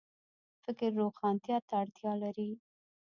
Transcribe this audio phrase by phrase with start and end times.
[0.63, 2.49] فکر روښانتیا ته اړتیا لري